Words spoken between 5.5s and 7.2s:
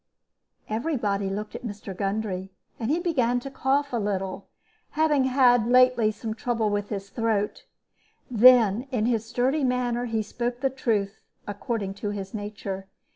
lately some trouble with his